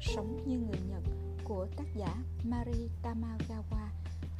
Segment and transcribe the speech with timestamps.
[0.00, 1.02] sống như người Nhật
[1.44, 3.88] của tác giả Mari Tamagawa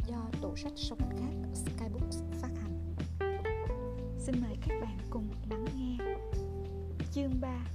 [0.07, 2.95] do tủ sách sống khác Skybooks phát hành.
[4.19, 6.05] Xin mời các bạn cùng lắng nghe.
[7.13, 7.67] Chương 3: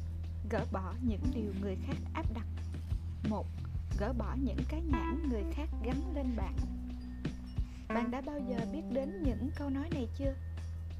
[0.49, 2.45] Gỡ bỏ những điều người khác áp đặt.
[3.29, 3.45] 1.
[3.99, 6.55] Gỡ bỏ những cái nhãn người khác gắn lên bạn.
[7.87, 10.33] Bạn đã bao giờ biết đến những câu nói này chưa?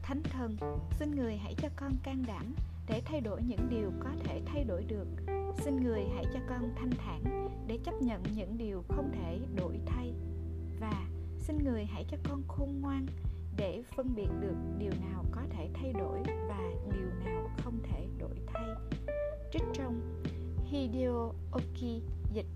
[0.03, 0.57] Thánh thần,
[0.99, 2.55] xin người hãy cho con can đảm
[2.87, 5.07] để thay đổi những điều có thể thay đổi được
[5.57, 9.79] xin người hãy cho con thanh thản để chấp nhận những điều không thể đổi
[9.85, 10.13] thay.
[10.79, 13.05] Và xin người hãy cho con khôn ngoan
[13.57, 16.59] để phân biệt được điều nào có thể thay đổi và
[16.91, 18.69] điều nào không thể đổi thay.
[19.51, 20.23] Trích trong
[20.65, 22.01] Hideo Oki
[22.33, 22.47] dịch.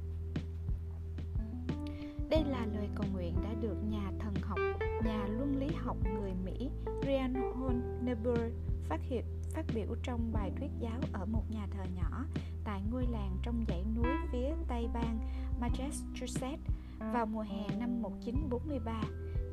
[2.30, 4.60] Đây là lời cầu nguyện đã được nhà thần học,
[5.06, 6.70] nhà luân lý học người Mỹ
[7.06, 8.40] Reinhold Niebuhr
[8.84, 12.26] phát hiện phát biểu trong bài thuyết giáo ở một nhà thờ nhỏ
[12.66, 15.20] tại ngôi làng trong dãy núi phía tây bang
[15.60, 19.02] Massachusetts vào mùa hè năm 1943.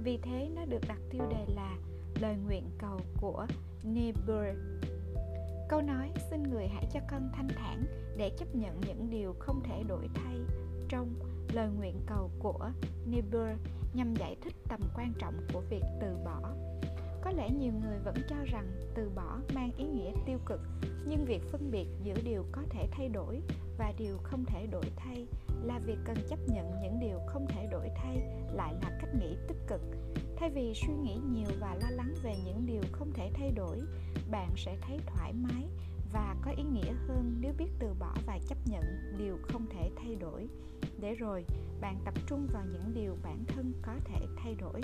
[0.04, 1.76] Vì thế, nó được đặt tiêu đề là
[2.20, 3.46] lời nguyện cầu của
[3.82, 4.56] Niebuhr.
[5.68, 7.84] Câu nói, xin người hãy cho con thanh thản
[8.16, 10.36] để chấp nhận những điều không thể đổi thay
[10.88, 11.14] trong
[11.52, 12.70] lời nguyện cầu của
[13.06, 13.58] Niebuhr
[13.94, 16.40] nhằm giải thích tầm quan trọng của việc từ bỏ
[17.22, 20.60] có lẽ nhiều người vẫn cho rằng từ bỏ mang ý nghĩa tiêu cực,
[21.06, 23.40] nhưng việc phân biệt giữa điều có thể thay đổi
[23.78, 25.26] và điều không thể đổi thay
[25.62, 28.16] là việc cần chấp nhận những điều không thể đổi thay
[28.52, 29.80] lại là cách nghĩ tích cực.
[30.36, 33.80] Thay vì suy nghĩ nhiều và lo lắng về những điều không thể thay đổi,
[34.30, 35.64] bạn sẽ thấy thoải mái
[36.12, 38.82] và có ý nghĩa hơn nếu biết từ bỏ và chấp nhận
[39.18, 40.48] điều không thể thay đổi.
[41.00, 41.44] Để rồi,
[41.80, 44.80] bạn tập trung vào những điều bản thân có thể thay đổi.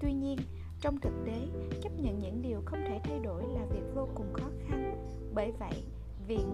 [0.00, 0.38] Tuy nhiên
[0.84, 1.46] trong thực tế,
[1.82, 5.06] chấp nhận những điều không thể thay đổi là việc vô cùng khó khăn.
[5.34, 5.82] Bởi vậy
[6.26, 6.44] việc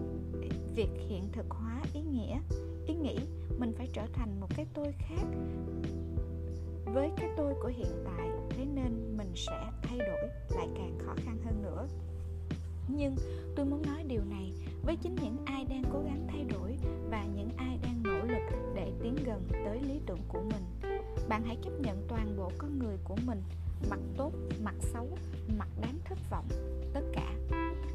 [0.75, 2.39] việc hiện thực hóa ý nghĩa,
[2.87, 3.19] ý nghĩ,
[3.59, 5.25] mình phải trở thành một cái tôi khác.
[6.85, 11.15] Với cái tôi của hiện tại, thế nên mình sẽ thay đổi, lại càng khó
[11.17, 11.87] khăn hơn nữa.
[12.89, 13.17] Nhưng
[13.57, 16.77] tôi muốn nói điều này với chính những ai đang cố gắng thay đổi
[17.11, 20.93] và những ai đang nỗ lực để tiến gần tới lý tưởng của mình.
[21.29, 23.43] Bạn hãy chấp nhận toàn bộ con người của mình
[23.89, 24.33] mặt tốt,
[24.63, 25.09] mặt xấu,
[25.59, 26.49] mặt đáng thất vọng,
[26.95, 27.35] tất cả.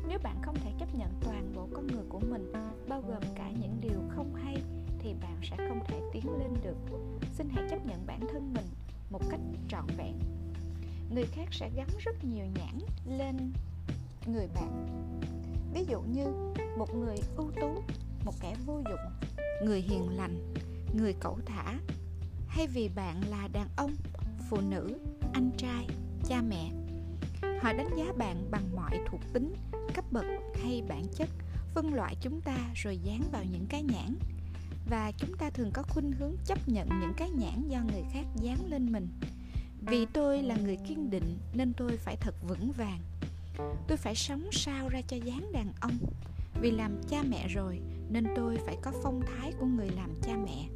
[0.07, 2.51] Nếu bạn không thể chấp nhận toàn bộ con người của mình,
[2.87, 4.57] bao gồm cả những điều không hay,
[4.99, 6.77] thì bạn sẽ không thể tiến lên được.
[7.37, 8.65] Xin hãy chấp nhận bản thân mình
[9.09, 10.19] một cách trọn vẹn.
[11.13, 12.79] Người khác sẽ gắn rất nhiều nhãn
[13.17, 13.53] lên
[14.27, 14.85] người bạn.
[15.73, 16.25] Ví dụ như
[16.77, 17.83] một người ưu tú,
[18.25, 19.29] một kẻ vô dụng,
[19.63, 20.53] người hiền lành,
[20.97, 21.79] người cẩu thả,
[22.47, 23.91] hay vì bạn là đàn ông
[24.49, 24.97] phụ nữ,
[25.33, 25.87] anh trai,
[26.27, 26.71] cha mẹ.
[27.61, 29.53] Họ đánh giá bạn bằng mọi thuộc tính,
[29.93, 30.25] cấp bậc
[30.63, 31.29] hay bản chất,
[31.73, 34.15] phân loại chúng ta rồi dán vào những cái nhãn.
[34.89, 38.25] Và chúng ta thường có khuynh hướng chấp nhận những cái nhãn do người khác
[38.41, 39.07] dán lên mình.
[39.81, 42.99] Vì tôi là người kiên định nên tôi phải thật vững vàng.
[43.87, 45.97] Tôi phải sống sao ra cho dáng đàn ông.
[46.61, 47.79] Vì làm cha mẹ rồi
[48.09, 50.67] nên tôi phải có phong thái của người làm cha mẹ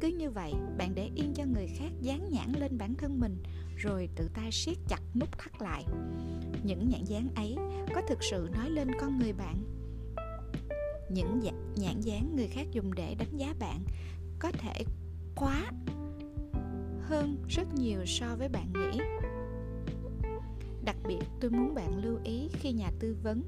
[0.00, 3.42] cứ như vậy, bạn để yên cho người khác dán nhãn lên bản thân mình,
[3.76, 5.84] rồi tự tay siết chặt nút thắt lại.
[6.62, 7.56] Những nhãn dán ấy
[7.94, 9.64] có thực sự nói lên con người bạn?
[11.10, 13.84] Những dạ, nhãn dán người khác dùng để đánh giá bạn
[14.38, 14.84] có thể
[15.34, 15.72] quá
[17.02, 19.00] hơn rất nhiều so với bạn nghĩ.
[20.84, 23.42] Đặc biệt, tôi muốn bạn lưu ý khi nhà tư vấn,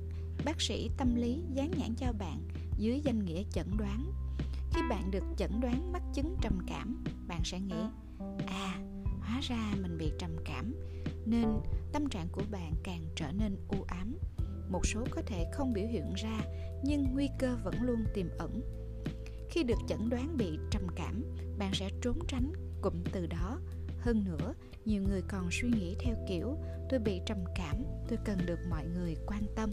[0.45, 2.43] bác sĩ tâm lý dán nhãn cho bạn
[2.79, 4.13] dưới danh nghĩa chẩn đoán
[4.75, 7.83] khi bạn được chẩn đoán mắc chứng trầm cảm, bạn sẽ nghĩ
[8.47, 8.79] à
[9.21, 10.75] hóa ra mình bị trầm cảm,
[11.27, 11.47] nên
[11.93, 14.19] tâm trạng của bạn càng trở nên u ám.
[14.69, 16.41] Một số có thể không biểu hiện ra,
[16.85, 18.61] nhưng nguy cơ vẫn luôn tiềm ẩn.
[19.51, 21.23] Khi được chẩn đoán bị trầm cảm,
[21.59, 22.53] bạn sẽ trốn tránh,
[22.83, 23.61] cụm từ đó.
[23.99, 24.55] Hơn nữa,
[24.85, 26.57] nhiều người còn suy nghĩ theo kiểu,
[26.91, 27.77] tôi bị trầm cảm,
[28.09, 29.71] tôi cần được mọi người quan tâm.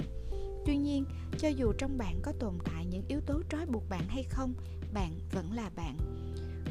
[0.66, 1.06] Tuy nhiên,
[1.38, 4.54] cho dù trong bạn có tồn tại những yếu tố trói buộc bạn hay không
[4.94, 5.98] bạn vẫn là bạn.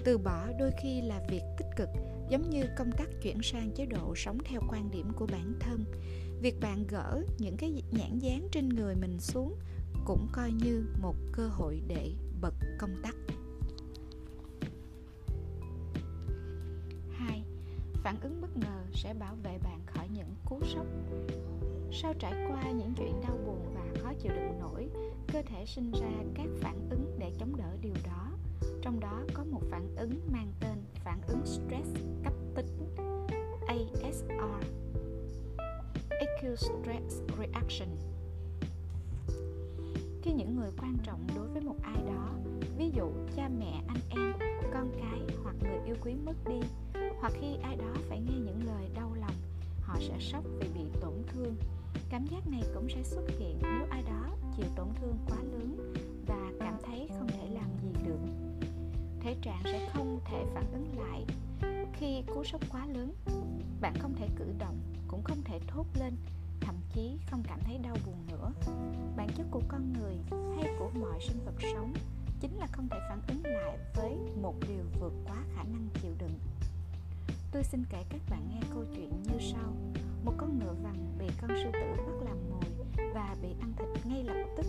[0.05, 1.89] Từ bỏ đôi khi là việc tích cực,
[2.29, 5.85] giống như công tác chuyển sang chế độ sống theo quan điểm của bản thân.
[6.43, 9.55] Việc bạn gỡ những cái nhãn dán trên người mình xuống
[10.05, 13.15] cũng coi như một cơ hội để bật công tắc.
[17.11, 17.43] Hai,
[17.95, 20.87] phản ứng bất ngờ sẽ bảo vệ bạn khỏi những cú sốc.
[21.93, 23.78] Sau trải qua những chuyện đau buồn và
[24.23, 24.89] chịu đựng nổi,
[25.33, 28.31] cơ thể sinh ra các phản ứng để chống đỡ điều đó.
[28.83, 31.91] Trong đó có một phản ứng mang tên phản ứng stress
[32.25, 32.95] cấp tính
[33.67, 34.31] ASR
[36.09, 37.89] Acute Stress Reaction.
[40.23, 42.35] Khi những người người quan trọng đối với một ai đó,
[42.79, 44.33] ví dụ cha mẹ, anh em,
[44.73, 46.61] con cái hoặc người yêu quý mất đi,
[47.21, 49.35] hoặc khi ai đó phải nghe những lời đau lòng,
[49.81, 51.55] họ sẽ sốc vì bị tổn thương
[52.11, 55.95] cảm giác này cũng sẽ xuất hiện nếu ai đó chịu tổn thương quá lớn
[56.27, 58.21] và cảm thấy không thể làm gì được.
[59.21, 61.25] Thể trạng sẽ không thể phản ứng lại
[61.93, 63.13] khi cú sốc quá lớn.
[63.81, 64.77] Bạn không thể cử động,
[65.09, 66.17] cũng không thể thốt lên,
[66.61, 68.53] thậm chí không cảm thấy đau buồn nữa.
[69.17, 70.15] Bản chất của con người
[70.57, 71.93] hay của mọi sinh vật sống
[72.41, 76.13] chính là không thể phản ứng lại với một điều vượt quá khả năng chịu
[76.19, 76.39] đựng.
[77.53, 79.73] Tôi xin kể các bạn nghe câu chuyện như sau
[80.29, 84.07] một con ngựa vằn bị con sư tử bắt làm mồi và bị ăn thịt
[84.07, 84.67] ngay lập tức.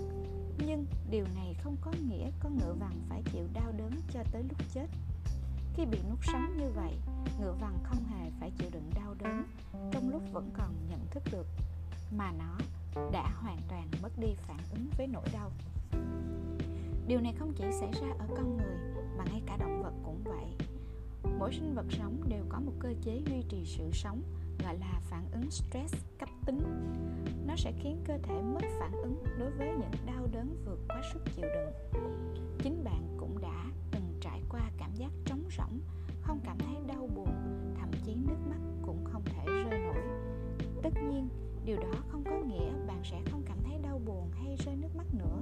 [0.65, 4.43] Nhưng điều này không có nghĩa con ngựa vằn phải chịu đau đớn cho tới
[4.43, 4.87] lúc chết.
[5.73, 6.93] Khi bị nuốt sống như vậy,
[7.39, 9.43] ngựa vằn không hề phải chịu đựng đau đớn,
[9.91, 11.47] trong lúc vẫn còn nhận thức được,
[12.17, 12.57] mà nó
[13.11, 15.51] đã hoàn toàn mất đi phản ứng với nỗi đau.
[17.07, 18.77] Điều này không chỉ xảy ra ở con người,
[19.17, 20.67] mà ngay cả động vật cũng vậy.
[21.39, 24.21] Mỗi sinh vật sống đều có một cơ chế duy trì sự sống
[24.63, 26.59] gọi là phản ứng stress cấp tính.
[27.47, 31.01] Nó sẽ khiến cơ thể mất phản ứng đối với những đau đớn vượt quá
[31.13, 32.01] sức chịu đựng.
[32.63, 35.79] Chính bạn cũng đã từng trải qua cảm giác trống rỗng,
[36.21, 37.29] không cảm thấy đau buồn,
[37.79, 40.03] thậm chí nước mắt cũng không thể rơi nổi.
[40.83, 41.29] Tất nhiên,
[41.65, 44.95] điều đó không có nghĩa bạn sẽ không cảm thấy đau buồn hay rơi nước
[44.95, 45.41] mắt nữa.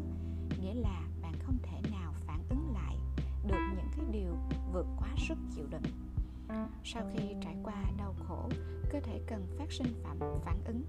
[0.61, 2.95] Nghĩa là bạn không thể nào phản ứng lại
[3.47, 4.35] được những cái điều
[4.73, 5.81] vượt quá sức chịu đựng
[6.83, 8.49] sau khi trải qua đau khổ,
[8.89, 10.83] cơ thể cần phát sinh phạm, phản ứng.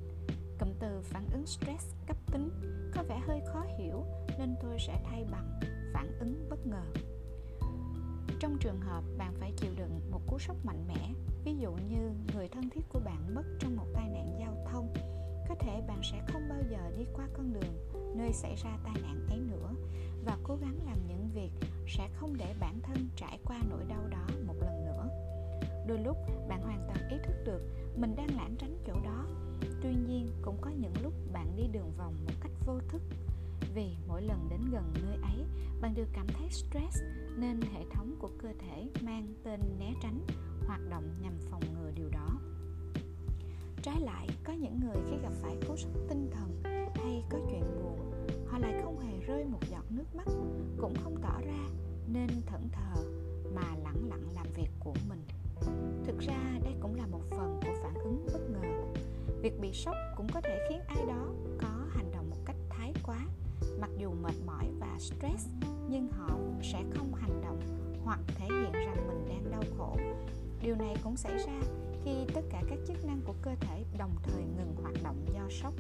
[0.59, 2.51] Cụm từ phản ứng stress cấp tính
[2.95, 4.05] có vẻ hơi khó hiểu,
[4.39, 5.61] nên tôi sẽ thay bằng
[5.95, 6.85] phản ứng bất ngờ.
[8.41, 11.11] Trong trường hợp bạn phải chịu đựng một cú sốc mạnh mẽ,
[11.45, 14.95] ví dụ như người thân thiết của bạn mất trong một tai nạn giao thông,
[15.49, 18.95] có thể bạn sẽ không bao giờ đi qua con đường nơi xảy ra tai
[19.03, 19.75] nạn ấy nữa
[20.25, 21.51] và cố gắng làm những việc
[21.89, 24.78] sẽ không để bản thân trải qua nỗi đau đó một lần
[25.89, 26.17] đôi lúc
[26.49, 27.61] bạn hoàn toàn ý thức được
[27.97, 29.25] mình đang lãng tránh chỗ đó.
[29.83, 33.03] Tuy nhiên, cũng có những lúc bạn đi đường vòng một cách vô thức.
[33.75, 35.45] Vì mỗi lần đến gần nơi ấy,
[35.81, 37.03] bạn đều cảm thấy stress
[37.37, 40.21] nên hệ thống của cơ thể mang tên né tránh
[40.67, 42.41] hoạt động nhằm phòng ngừa điều đó.
[43.83, 46.63] Trái lại, có những người khi gặp phải cú sốc tinh thần
[46.95, 48.13] hay có chuyện buồn,
[48.47, 50.27] họ lại không hề rơi một giọt nước mắt,
[50.79, 51.69] cũng không tỏ ra
[52.13, 53.03] nên thẫn thờ
[53.55, 55.38] mà lặng lặng làm việc của mình
[56.05, 58.59] thực ra đây cũng là một phần của phản ứng bất ngờ.
[59.43, 61.27] Việc bị sốc cũng có thể khiến ai đó
[61.61, 63.19] có hành động một cách thái quá.
[63.81, 65.49] Mặc dù mệt mỏi và stress,
[65.89, 67.61] nhưng họ sẽ không hành động
[68.05, 69.97] hoặc thể hiện rằng mình đang đau khổ.
[70.63, 71.61] Điều này cũng xảy ra
[72.05, 75.49] khi tất cả các chức năng của cơ thể đồng thời ngừng hoạt động do
[75.51, 75.75] sốc.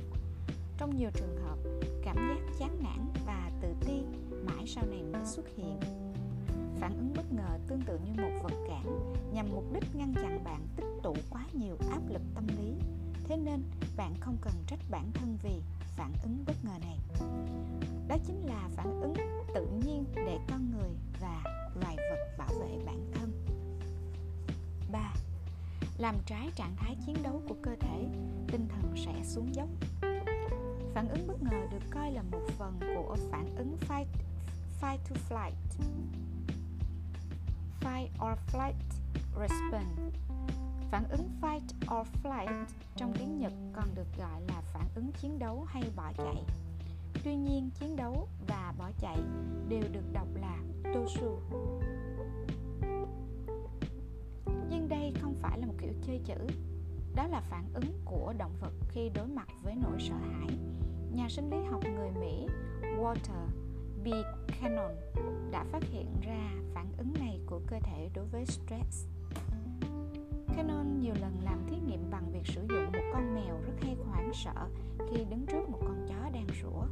[0.78, 1.58] Trong nhiều trường hợp,
[2.02, 4.02] cảm giác chán nản và tự ti
[4.46, 5.80] mãi sau này mới xuất hiện
[6.80, 10.44] phản ứng bất ngờ tương tự như một vật cản nhằm mục đích ngăn chặn
[10.44, 12.74] bạn tích tụ quá nhiều áp lực tâm lý
[13.24, 13.62] thế nên
[13.96, 15.60] bạn không cần trách bản thân vì
[15.96, 16.98] phản ứng bất ngờ này
[18.08, 19.14] đó chính là phản ứng
[19.54, 20.90] tự nhiên để con người
[21.20, 21.42] và
[21.82, 23.32] loài vật bảo vệ bản thân
[24.92, 25.14] 3.
[25.98, 28.06] Làm trái trạng thái chiến đấu của cơ thể,
[28.52, 29.68] tinh thần sẽ xuống dốc.
[30.94, 34.06] Phản ứng bất ngờ được coi là một phần của phản ứng fight,
[34.80, 35.52] fight to flight
[37.80, 38.74] Fight or flight
[39.40, 40.18] response
[40.90, 42.64] Phản ứng fight or flight
[42.96, 46.44] trong tiếng Nhật còn được gọi là phản ứng chiến đấu hay bỏ chạy.
[47.24, 49.16] Tuy nhiên, chiến đấu và bỏ chạy
[49.68, 50.58] đều được đọc là
[50.94, 51.38] tosu.
[54.70, 56.54] Nhưng đây không phải là một kiểu chơi chữ.
[57.14, 60.58] Đó là phản ứng của động vật khi đối mặt với nỗi sợ hãi.
[61.12, 62.46] Nhà sinh lý học người Mỹ
[62.82, 63.57] Walter
[64.04, 64.08] B.
[64.60, 64.92] Cannon
[65.50, 69.06] đã phát hiện ra phản ứng này của cơ thể đối với stress
[70.56, 73.96] Canon nhiều lần làm thí nghiệm bằng việc sử dụng một con mèo rất hay
[74.06, 74.68] hoảng sợ
[75.10, 76.82] khi đứng trước một con chó đang sủa.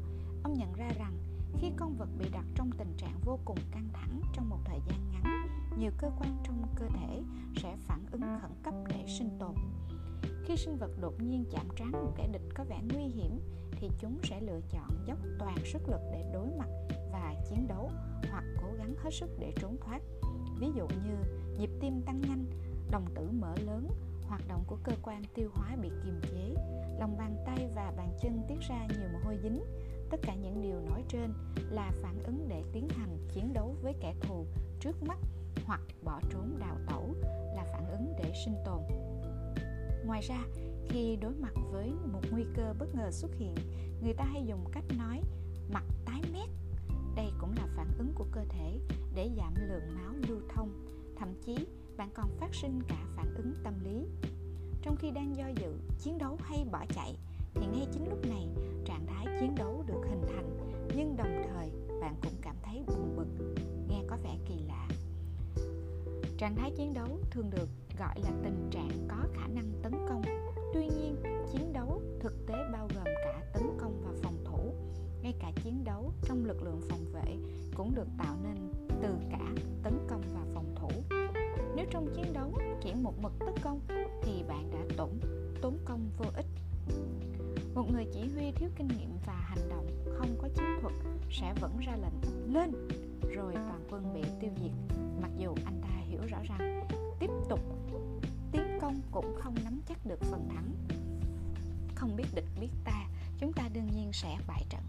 [0.42, 1.18] Ông nhận ra rằng
[1.60, 4.80] khi con vật bị đặt trong tình trạng vô cùng căng thẳng trong một thời
[4.88, 5.48] gian ngắn,
[5.78, 7.22] nhiều cơ quan trong cơ thể
[7.56, 9.54] sẽ phản ứng khẩn cấp để sinh tồn.
[10.44, 13.90] Khi sinh vật đột nhiên chạm trán một kẻ địch có vẻ nguy hiểm thì
[13.98, 16.68] chúng sẽ lựa chọn dốc toàn sức lực để đối mặt
[17.16, 17.90] và chiến đấu
[18.30, 20.02] hoặc cố gắng hết sức để trốn thoát.
[20.60, 21.16] Ví dụ như
[21.58, 22.44] nhịp tim tăng nhanh,
[22.90, 23.88] đồng tử mở lớn,
[24.28, 26.54] hoạt động của cơ quan tiêu hóa bị kiềm chế,
[27.00, 29.60] lòng bàn tay và bàn chân tiết ra nhiều mồ hôi dính.
[30.10, 31.32] Tất cả những điều nói trên
[31.70, 34.46] là phản ứng để tiến hành chiến đấu với kẻ thù
[34.80, 35.18] trước mắt
[35.66, 37.14] hoặc bỏ trốn đào tẩu
[37.56, 38.82] là phản ứng để sinh tồn.
[40.06, 40.44] Ngoài ra,
[40.88, 43.54] khi đối mặt với một nguy cơ bất ngờ xuất hiện,
[44.02, 45.20] người ta hay dùng cách nói
[45.72, 46.48] mặt tái mét
[47.16, 48.78] đây cũng là phản ứng của cơ thể
[49.14, 50.70] để giảm lượng máu lưu thông.
[51.18, 54.06] Thậm chí, bạn còn phát sinh cả phản ứng tâm lý.
[54.82, 57.16] Trong khi đang do dự, chiến đấu hay bỏ chạy,
[57.54, 58.48] thì ngay chính lúc này,
[58.84, 60.56] trạng thái chiến đấu được hình thành.
[60.96, 61.70] Nhưng đồng thời,
[62.00, 63.54] bạn cũng cảm thấy buồn bực.
[63.88, 64.88] Nghe có vẻ kỳ lạ.
[66.38, 67.68] Trạng thái chiến đấu thường được
[67.98, 70.22] gọi là tình trạng có khả năng tấn công.
[70.74, 71.16] Tuy nhiên,
[71.52, 73.85] chiến đấu thực tế bao gồm cả tấn công
[75.66, 77.36] chiến đấu trong lực lượng phòng vệ
[77.74, 78.56] cũng được tạo nên
[79.02, 80.88] từ cả tấn công và phòng thủ.
[81.76, 83.80] Nếu trong chiến đấu chỉ một mực tấn công,
[84.22, 85.10] thì bạn đã tổn,
[85.62, 86.46] tốn công vô ích.
[87.74, 89.86] Một người chỉ huy thiếu kinh nghiệm và hành động
[90.18, 90.94] không có chiến thuật
[91.30, 92.72] sẽ vẫn ra lệnh lên,
[93.34, 94.96] rồi toàn quân bị tiêu diệt.
[95.22, 96.88] Mặc dù anh ta hiểu rõ rằng
[97.20, 97.60] tiếp tục
[98.52, 100.72] tiến công cũng không nắm chắc được phần thắng.
[101.94, 103.06] Không biết địch biết ta,
[103.38, 104.82] chúng ta đương nhiên sẽ bại trận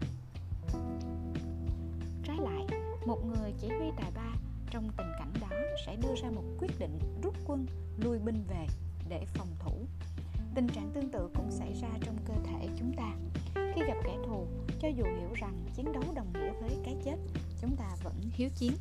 [2.38, 4.32] trái lại, một người chỉ huy tài ba
[4.70, 5.48] trong tình cảnh đó
[5.86, 7.66] sẽ đưa ra một quyết định rút quân,
[7.98, 8.66] lui binh về
[9.08, 9.86] để phòng thủ.
[10.54, 13.12] Tình trạng tương tự cũng xảy ra trong cơ thể chúng ta.
[13.54, 14.46] Khi gặp kẻ thù,
[14.80, 17.16] cho dù hiểu rằng chiến đấu đồng nghĩa với cái chết,
[17.60, 18.72] chúng ta vẫn hiếu chiến.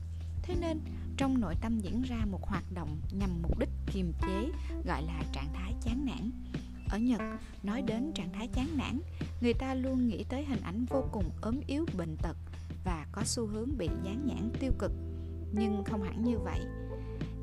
[0.44, 0.80] Thế nên,
[1.18, 4.52] trong nội tâm diễn ra một hoạt động nhằm mục đích kiềm chế,
[4.86, 6.32] gọi là trạng thái chán nản.
[6.90, 7.22] Ở nhật,
[7.64, 9.00] nói đến trạng thái chán nản,
[9.42, 12.38] người ta luôn nghĩ tới hình ảnh vô cùng ốm yếu, bệnh tật
[12.84, 14.92] và có xu hướng bị dán nhãn tiêu cực.
[15.52, 16.60] Nhưng không hẳn như vậy.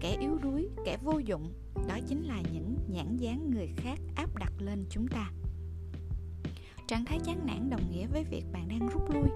[0.01, 1.53] Kẻ yếu đuối, kẻ vô dụng,
[1.89, 5.31] đó chính là những nhãn dán người khác áp đặt lên chúng ta.
[6.89, 9.29] Trạng thái chán nản đồng nghĩa với việc bạn đang rút lui.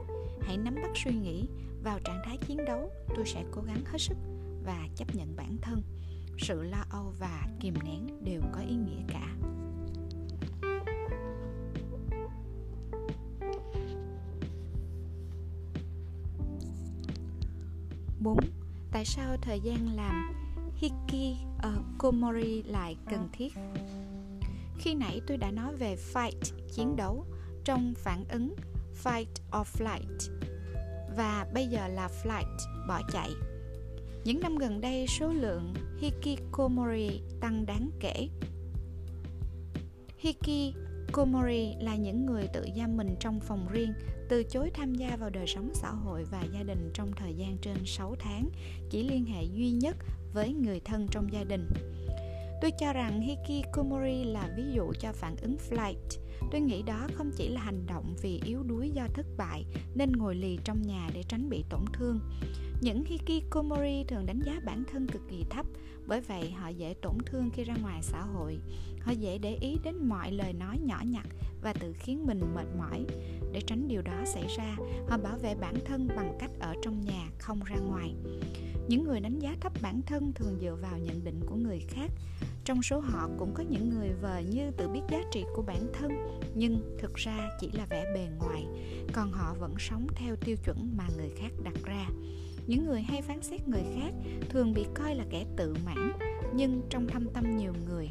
[0.43, 1.49] Hãy nắm bắt suy nghĩ.
[1.83, 4.17] Vào trạng thái chiến đấu, tôi sẽ cố gắng hết sức
[4.65, 5.83] và chấp nhận bản thân.
[6.39, 9.37] Sự lo âu và kìm nén đều có ý nghĩa cả.
[18.99, 20.33] Tại sao thời gian làm
[20.77, 23.53] hiki ờ, komori lại cần thiết?
[24.79, 27.27] Khi nãy tôi đã nói về fight, chiến đấu,
[27.65, 28.55] trong phản ứng
[29.05, 30.33] fight or flight
[31.17, 32.57] và bây giờ là flight,
[32.89, 33.31] bỏ chạy.
[34.25, 38.29] Những năm gần đây số lượng hikikomori tăng đáng kể.
[40.19, 40.77] Hiki
[41.13, 43.93] Komori là những người tự giam mình trong phòng riêng
[44.29, 47.59] từ chối tham gia vào đời sống xã hội và gia đình trong thời gian
[47.59, 48.51] trên 6 tháng,
[48.91, 49.97] chỉ liên hệ duy nhất
[50.33, 51.69] với người thân trong gia đình.
[52.61, 56.21] Tôi cho rằng hikikomori là ví dụ cho phản ứng flight.
[56.51, 60.13] Tôi nghĩ đó không chỉ là hành động vì yếu đuối do thất bại nên
[60.13, 62.21] ngồi lì trong nhà để tránh bị tổn thương.
[62.81, 65.67] Những hikikomori thường đánh giá bản thân cực kỳ thấp,
[66.07, 68.59] bởi vậy họ dễ tổn thương khi ra ngoài xã hội.
[69.01, 71.27] Họ dễ để ý đến mọi lời nói nhỏ nhặt
[71.63, 73.05] và tự khiến mình mệt mỏi.
[73.53, 74.77] Để tránh điều đó xảy ra
[75.09, 78.15] họ bảo vệ bản thân bằng cách ở trong nhà không ra ngoài.
[78.89, 82.11] Những người đánh giá thấp bản thân thường dựa vào nhận định của người khác.
[82.65, 85.87] Trong số họ cũng có những người vờ như tự biết giá trị của bản
[85.93, 86.11] thân
[86.55, 88.65] nhưng thực ra chỉ là vẻ bề ngoài
[89.13, 92.09] còn họ vẫn sống theo tiêu chuẩn mà người khác đặt ra
[92.69, 94.13] những người hay phán xét người khác
[94.49, 96.13] thường bị coi là kẻ tự mãn,
[96.55, 98.11] nhưng trong thâm tâm nhiều người,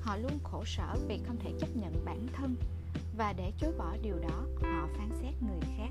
[0.00, 2.56] họ luôn khổ sở vì không thể chấp nhận bản thân
[3.16, 5.90] và để chối bỏ điều đó, họ phán xét người khác.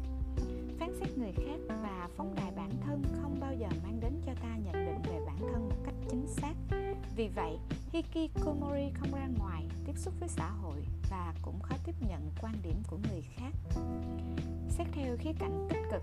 [0.79, 4.33] Phán xét người khác và phóng đại bản thân không bao giờ mang đến cho
[4.41, 6.53] ta nhận định về bản thân một cách chính xác.
[7.15, 7.57] Vì vậy
[7.91, 9.66] hikikomori không ra ngoài
[9.97, 13.53] tiếp xúc với xã hội và cũng khó tiếp nhận quan điểm của người khác.
[14.69, 16.01] Xét theo khía cạnh tích cực,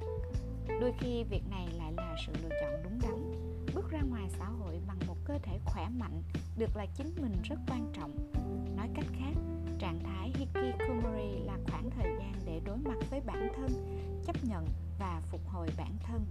[0.81, 3.33] đôi khi việc này lại là sự lựa chọn đúng đắn.
[3.75, 6.23] Bước ra ngoài xã hội bằng một cơ thể khỏe mạnh
[6.59, 8.33] được là chính mình rất quan trọng.
[8.77, 9.33] Nói cách khác,
[9.79, 13.71] trạng thái hikikomori là khoảng thời gian để đối mặt với bản thân,
[14.27, 14.67] chấp nhận
[14.99, 16.27] và phục hồi bản thân.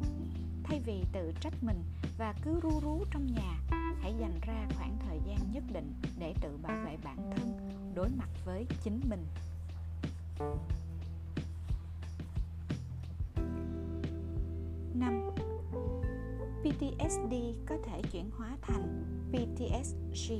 [0.63, 1.83] Thay vì tự trách mình
[2.17, 6.33] và cứ ru rú trong nhà hãy dành ra khoảng thời gian nhất định để
[6.41, 7.57] tự bảo vệ bản thân
[7.95, 9.25] đối mặt với chính mình
[14.93, 15.31] năm
[16.61, 17.33] PTSD
[17.65, 20.33] có thể chuyển hóa thành PTSD.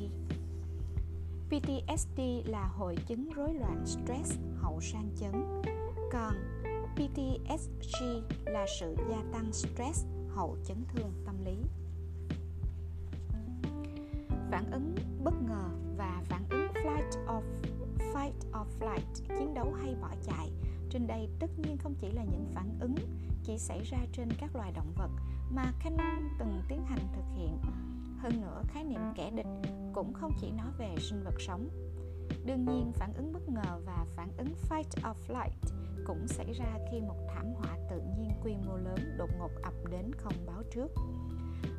[1.48, 5.62] PTSD là hội chứng rối loạn stress hậu sang chấn,
[6.12, 6.34] còn
[6.96, 8.03] PTSD
[8.46, 10.05] là sự gia tăng stress
[10.36, 11.55] hậu chấn thương tâm lý.
[14.53, 17.41] Phản ứng bất ngờ và phản ứng flight of
[18.13, 20.51] fight or flight, chiến đấu hay bỏ chạy
[20.89, 22.95] trên đây tất nhiên không chỉ là những phản ứng
[23.43, 25.10] chỉ xảy ra trên các loài động vật
[25.51, 27.57] mà Canon từng tiến hành thực hiện.
[28.17, 29.45] Hơn nữa, khái niệm kẻ địch
[29.93, 31.69] cũng không chỉ nói về sinh vật sống.
[32.45, 35.74] Đương nhiên, phản ứng bất ngờ và phản ứng fight or flight
[36.05, 39.74] cũng xảy ra khi một thảm họa tự nhiên quy mô lớn đột ngột ập
[39.91, 40.91] đến không báo trước.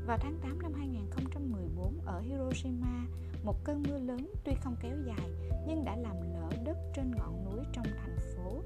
[0.06, 3.06] Vào tháng 8 năm 2014 ở Hiroshima,
[3.44, 5.30] một cơn mưa lớn tuy không kéo dài
[5.66, 8.62] nhưng đã làm lở đất trên ngọn núi trong thành phố,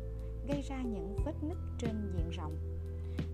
[0.49, 2.57] gây ra những vết nứt trên diện rộng.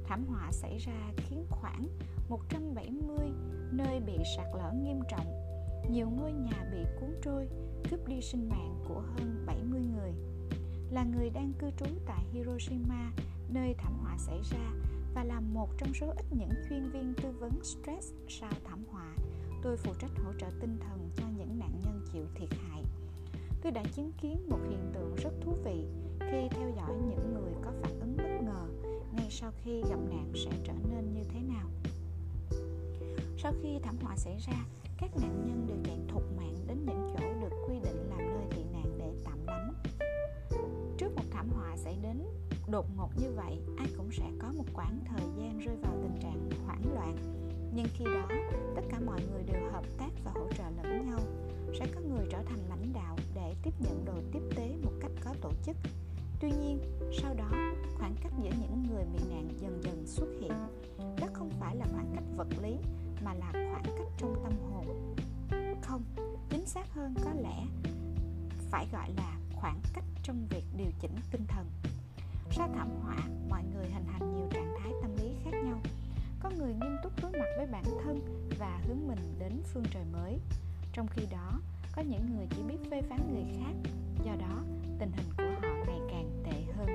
[0.04, 1.86] Thảm họa xảy ra khiến khoảng
[2.28, 3.28] 170
[3.72, 5.26] nơi bị sạt lở nghiêm trọng,
[5.90, 7.48] nhiều ngôi nhà bị cuốn trôi,
[7.90, 10.12] cướp đi sinh mạng của hơn 70 người.
[10.90, 13.12] Là người đang cư trú tại Hiroshima,
[13.48, 17.30] nơi thảm họa xảy ra và là một trong số ít những chuyên viên tư
[17.38, 19.14] vấn stress sau thảm họa,
[19.62, 22.82] tôi phụ trách hỗ trợ tinh thần cho những nạn nhân chịu thiệt hại.
[23.62, 25.86] Tôi đã chứng kiến một hiện tượng rất thú vị
[26.20, 28.66] khi theo dõi những người có phản ứng bất ngờ
[29.16, 31.68] ngay sau khi gặp nạn sẽ trở nên như thế nào.
[33.38, 34.66] Sau khi thảm họa xảy ra,
[34.98, 38.46] các nạn nhân đều chạy thục mạng đến những chỗ được quy định làm nơi
[38.50, 39.74] tị nạn để tạm lánh.
[40.98, 42.22] Trước một thảm họa xảy đến
[42.70, 46.22] đột ngột như vậy, ai cũng sẽ có một khoảng thời gian rơi vào tình
[46.22, 47.16] trạng hoảng loạn.
[47.74, 48.28] Nhưng khi đó,
[48.76, 51.18] tất cả mọi người đều hợp tác và hỗ trợ lẫn nhau.
[51.78, 55.12] Sẽ có người trở thành lãnh đạo để tiếp nhận đồ tiếp tế một cách
[55.24, 55.76] có tổ chức.
[56.40, 56.78] Tuy nhiên,
[57.22, 57.50] sau đó,
[57.98, 60.52] khoảng cách giữa những người bị nạn dần dần xuất hiện.
[61.20, 62.76] Đó không phải là khoảng cách vật lý
[63.24, 65.14] mà là khoảng cách trong tâm hồn
[65.82, 66.02] không
[66.50, 67.66] chính xác hơn có lẽ
[68.70, 71.66] phải gọi là khoảng cách trong việc điều chỉnh tinh thần
[72.56, 73.16] sau thảm họa,
[73.48, 75.80] mọi người hình thành nhiều trạng thái tâm lý khác nhau.
[76.40, 78.20] Có người nghiêm túc đối mặt với bản thân
[78.58, 80.38] và hướng mình đến phương trời mới.
[80.92, 81.60] Trong khi đó,
[81.96, 83.90] có những người chỉ biết phê phán người khác,
[84.24, 84.62] do đó
[84.98, 86.88] tình hình của họ ngày càng tệ hơn.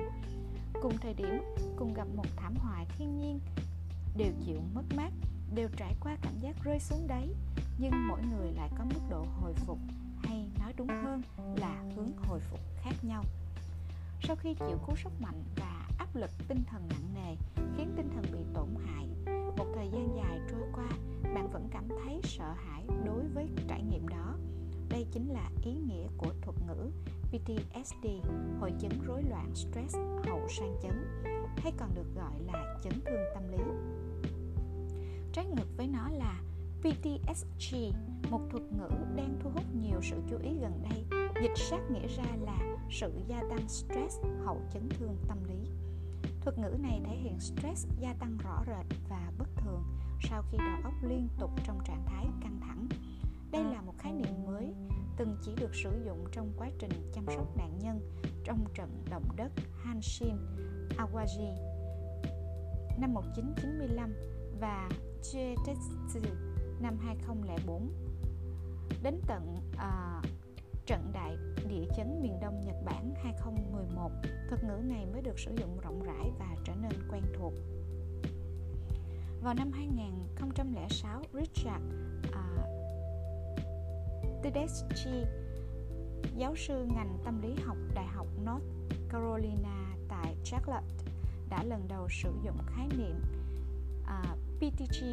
[0.82, 1.42] Cùng thời điểm,
[1.76, 3.40] cùng gặp một thảm họa thiên nhiên,
[4.16, 5.12] đều chịu mất mát,
[5.54, 7.28] đều trải qua cảm giác rơi xuống đáy,
[7.78, 9.78] nhưng mỗi người lại có mức độ hồi phục,
[10.22, 11.22] hay nói đúng hơn
[11.56, 13.24] là hướng hồi phục khác nhau
[14.20, 17.36] sau khi chịu cú sốc mạnh và áp lực tinh thần nặng nề
[17.76, 19.06] khiến tinh thần bị tổn hại
[19.56, 20.88] một thời gian dài trôi qua
[21.34, 24.36] bạn vẫn cảm thấy sợ hãi đối với trải nghiệm đó
[24.88, 26.90] đây chính là ý nghĩa của thuật ngữ
[27.30, 28.06] PTSD,
[28.60, 31.22] hội chứng rối loạn stress hậu sang chấn,
[31.56, 33.58] hay còn được gọi là chấn thương tâm lý.
[35.32, 36.40] Trái ngược với nó là
[36.80, 37.76] PTSG,
[38.30, 41.19] một thuật ngữ đang thu hút nhiều sự chú ý gần đây.
[41.42, 42.58] Dịch sát nghĩa ra là
[42.90, 45.70] sự gia tăng stress hậu chấn thương tâm lý.
[46.40, 49.82] Thuật ngữ này thể hiện stress gia tăng rõ rệt và bất thường
[50.22, 52.88] sau khi đầu óc liên tục trong trạng thái căng thẳng.
[53.50, 54.74] Đây là một khái niệm mới
[55.16, 58.00] từng chỉ được sử dụng trong quá trình chăm sóc nạn nhân
[58.44, 59.52] trong trận động đất
[59.84, 60.36] Hanshin,
[60.96, 61.54] Awaji
[63.00, 64.14] năm 1995
[64.60, 64.88] và
[65.22, 66.20] Jetetsu
[66.80, 67.92] năm 2004
[69.02, 70.39] đến tận uh,
[70.90, 71.36] trận đại
[71.68, 74.10] địa chấn miền Đông Nhật Bản 2011
[74.48, 77.52] thuật ngữ này mới được sử dụng rộng rãi và trở nên quen thuộc.
[79.42, 81.84] Vào năm 2006 Richard
[82.28, 82.64] uh,
[84.42, 85.24] Tedeschi
[86.36, 88.64] giáo sư ngành tâm lý học Đại học North
[89.08, 90.94] Carolina tại Charlotte
[91.50, 93.22] đã lần đầu sử dụng khái niệm
[94.06, 95.04] à, uh, PTG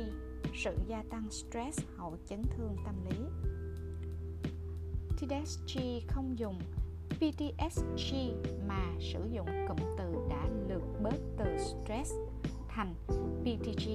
[0.55, 3.17] sự gia tăng stress hậu chấn thương tâm lý.
[5.17, 6.59] PTSG không dùng.
[7.09, 8.15] PTSG
[8.67, 12.13] mà sử dụng cụm từ đã lược bớt từ stress
[12.67, 12.93] thành
[13.41, 13.89] PTG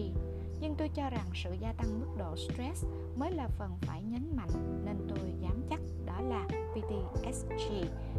[0.60, 2.84] nhưng tôi cho rằng sự gia tăng mức độ stress
[3.16, 7.72] mới là phần phải nhấn mạnh nên tôi dám chắc đó là PTSG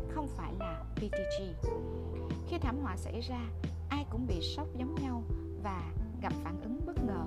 [0.09, 1.69] không phải là PTG
[2.53, 3.39] khi thảm họa xảy ra,
[3.89, 5.23] ai cũng bị sốc giống nhau
[5.63, 7.25] và gặp phản ứng bất ngờ.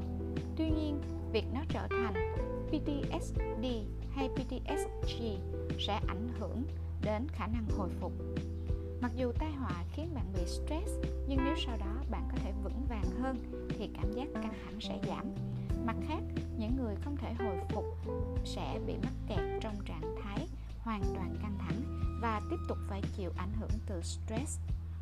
[0.57, 1.01] Tuy nhiên,
[1.33, 2.15] việc nó trở thành
[2.71, 3.65] PTSD
[4.11, 5.23] hay PTSG
[5.79, 6.63] sẽ ảnh hưởng
[7.03, 8.13] đến khả năng hồi phục.
[9.01, 10.93] Mặc dù tai họa khiến bạn bị stress,
[11.29, 13.37] nhưng nếu sau đó bạn có thể vững vàng hơn
[13.69, 15.35] thì cảm giác căng thẳng sẽ giảm.
[15.87, 16.21] Mặt khác,
[16.59, 17.85] những người không thể hồi phục
[18.45, 20.47] sẽ bị mắc kẹt trong trạng thái
[20.79, 21.83] hoàn toàn căng thẳng
[22.23, 24.59] và tiếp tục phải chịu ảnh hưởng từ stress.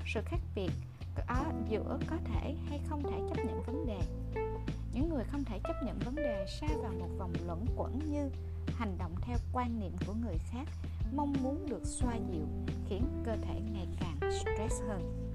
[0.06, 0.70] Sự khác biệt
[1.26, 4.00] ở giữa có thể hay không thể chấp nhận vấn đề
[4.94, 8.30] những người không thể chấp nhận vấn đề sa vào một vòng luẩn quẩn như
[8.66, 10.68] hành động theo quan niệm của người khác,
[11.14, 12.46] mong muốn được xoa dịu,
[12.88, 15.30] khiến cơ thể ngày càng stress hơn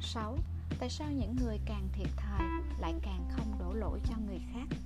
[0.00, 0.36] Sáu.
[0.78, 2.46] Tại sao những người càng thiệt thòi
[2.78, 4.76] lại càng không đổ lỗi cho người khác?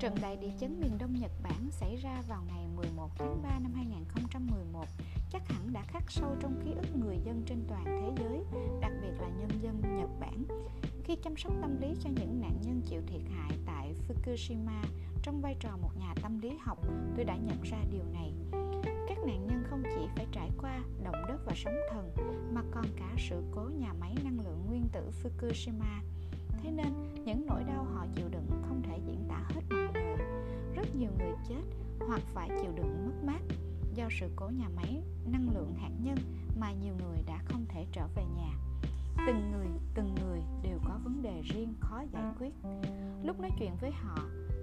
[0.00, 3.58] Trận đại địa chấn miền Đông Nhật Bản xảy ra vào ngày 11 tháng 3
[3.58, 4.86] năm 2011
[5.30, 8.40] chắc hẳn đã khắc sâu trong ký ức người dân trên toàn thế giới,
[8.80, 10.44] đặc biệt là nhân dân Nhật Bản.
[11.04, 14.82] khi chăm sóc tâm lý cho những nạn nhân chịu thiệt hại tại Fukushima
[15.22, 16.78] trong vai trò một nhà tâm lý học
[17.16, 18.32] tôi đã nhận ra điều này.
[19.08, 22.10] Các nạn nhân không chỉ phải trải qua động đất và sóng thần
[22.52, 26.00] mà còn cả sự cố nhà máy năng lượng nguyên tử Fukushima
[26.62, 26.92] thế nên,
[27.24, 30.16] những nỗi đau họ chịu đựng không thể diễn tả hết bằng lời.
[30.74, 31.62] Rất nhiều người chết
[32.08, 33.40] hoặc phải chịu đựng mất mát
[33.94, 36.18] do sự cố nhà máy năng lượng hạt nhân
[36.60, 38.52] mà nhiều người đã không thể trở về nhà.
[39.26, 42.54] Từng người từng người đều có vấn đề riêng khó giải quyết.
[43.22, 44.18] Lúc nói chuyện với họ,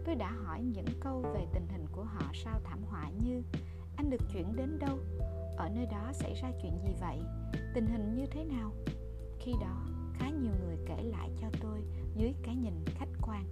[0.06, 3.42] tôi đã hỏi những câu về tình hình của họ sau thảm họa như,
[3.96, 4.98] anh được chuyển đến đâu?
[5.58, 7.20] Ở nơi đó xảy ra chuyện gì vậy?
[7.74, 8.72] Tình hình như thế nào?
[9.40, 11.80] Khi đó khá nhiều người kể lại cho tôi
[12.16, 13.46] dưới cái nhìn khách quan.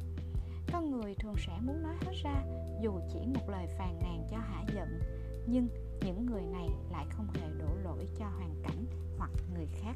[0.71, 2.43] Con người thường sẽ muốn nói hết ra,
[2.81, 4.99] dù chỉ một lời phàn nàn cho hả giận,
[5.47, 5.67] nhưng
[6.01, 8.85] những người này lại không hề đổ lỗi cho hoàn cảnh
[9.17, 9.95] hoặc người khác.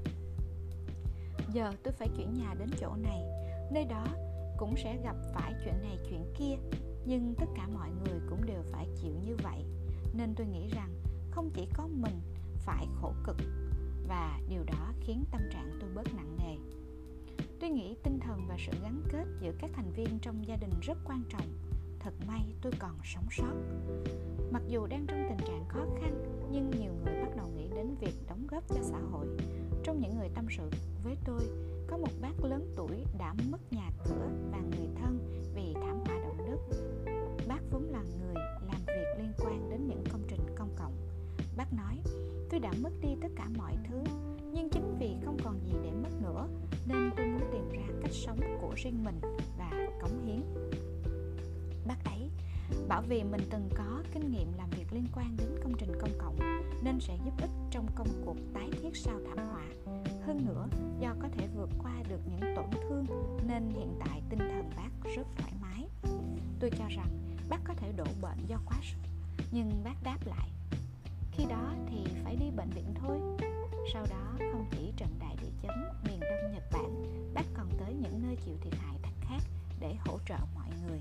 [1.53, 3.23] Giờ tôi phải chuyển nhà đến chỗ này,
[3.71, 4.05] nơi đó
[4.57, 6.55] cũng sẽ gặp phải chuyện này chuyện kia,
[7.05, 9.63] nhưng tất cả mọi người cũng đều phải chịu như vậy,
[10.13, 10.89] nên tôi nghĩ rằng
[11.31, 12.21] không chỉ có mình
[12.65, 13.37] phải khổ cực
[14.07, 16.55] và điều đó khiến tâm trạng tôi bớt nặng nề.
[17.59, 20.71] Tôi nghĩ tinh thần và sự gắn kết giữa các thành viên trong gia đình
[20.81, 21.47] rất quan trọng.
[21.99, 23.53] Thật may tôi còn sống sót.
[24.51, 27.95] Mặc dù đang trong tình trạng khó khăn, nhưng nhiều người bắt đầu nghĩ đến
[27.99, 29.27] việc đóng góp cho xã hội.
[29.83, 30.69] Trong những người tâm sự
[31.03, 31.41] với tôi,
[31.87, 36.19] có một bác lớn tuổi đã mất nhà cửa và người thân vì thảm họa
[36.19, 36.59] động đất.
[37.47, 40.93] Bác vốn là người làm việc liên quan đến những công trình công cộng.
[41.57, 41.99] Bác nói
[42.55, 44.03] tôi đã mất đi tất cả mọi thứ.
[44.53, 46.47] Nhưng chính vì không còn gì để mất nữa,
[46.85, 49.19] nên tôi muốn tìm ra cách sống của riêng mình
[49.57, 50.41] và cống hiến.
[51.87, 52.29] Bác ấy
[52.87, 56.17] bảo vì mình từng có kinh nghiệm làm việc liên quan đến công trình công
[56.17, 56.37] cộng,
[56.83, 59.65] nên sẽ giúp ích trong công cuộc tái thiết sau thảm họa.
[60.25, 60.67] Hơn nữa,
[60.99, 63.05] do có thể vượt qua được những tổn thương,
[63.47, 65.87] nên hiện tại tinh thần bác rất thoải mái.
[66.59, 67.09] Tôi cho rằng
[67.49, 69.09] bác có thể đổ bệnh do quá sức,
[69.51, 70.54] nhưng bác đáp lại
[71.37, 73.19] khi đó thì phải đi bệnh viện thôi
[73.93, 75.71] sau đó, không chỉ trận đại địa chấn,
[76.07, 79.39] miền đông nhật bản bác còn tới những nơi chịu thiệt hại khác
[79.79, 80.99] để hỗ trợ mọi người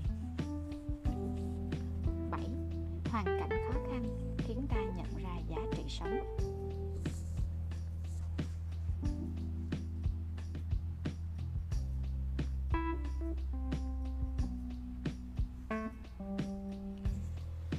[2.31, 2.41] 7.
[3.11, 4.03] Hoàn cảnh khó khăn
[4.37, 6.19] khiến ta nhận ra giá trị sống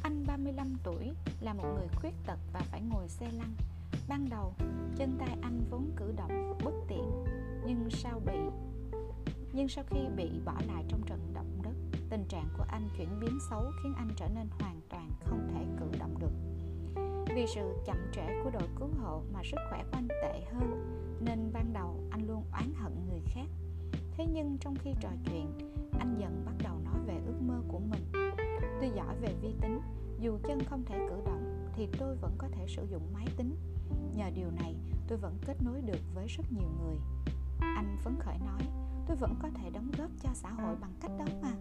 [0.03, 3.55] Anh 35 tuổi là một người khuyết tật và phải ngồi xe lăn.
[4.09, 4.55] Ban đầu,
[4.97, 7.25] chân tay anh vốn cử động bất tiện
[7.67, 8.39] Nhưng sau bị
[9.53, 11.75] Nhưng sau khi bị bỏ lại trong trận động đất
[12.11, 15.65] Tình trạng của anh chuyển biến xấu khiến anh trở nên hoàn toàn không thể
[15.79, 16.33] cử động được.
[17.37, 20.85] Vì sự chậm trễ của đội cứu hộ mà sức khỏe của anh tệ hơn
[21.21, 23.47] Nên ban đầu anh luôn oán hận người khác.
[24.17, 25.59] Thế nhưng trong khi trò chuyện
[25.99, 28.33] Anh dần bắt đầu nói về ước mơ của mình.
[28.81, 29.81] Tôi giỏi về vi tính
[30.21, 33.57] dù chân không thể cử động, Thì tôi vẫn có thể sử dụng máy tính.
[34.15, 34.77] Nhờ điều này,
[35.09, 36.97] tôi vẫn kết nối được với rất nhiều người.
[37.61, 38.61] Anh phấn khởi nói,
[39.07, 41.53] Tôi vẫn có thể đóng góp cho xã hội bằng cách đó mà.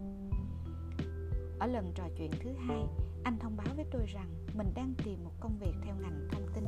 [1.60, 2.84] Ở lần trò chuyện thứ hai,
[3.24, 6.48] Anh thông báo với tôi rằng Mình đang tìm một công việc theo ngành thông
[6.56, 6.63] tin.